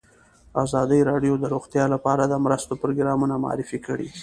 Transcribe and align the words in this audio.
ازادي 0.63 0.99
راډیو 1.09 1.33
د 1.39 1.45
روغتیا 1.53 1.85
لپاره 1.93 2.23
د 2.27 2.33
مرستو 2.45 2.73
پروګرامونه 2.81 3.35
معرفي 3.43 3.79
کړي. 3.87 4.09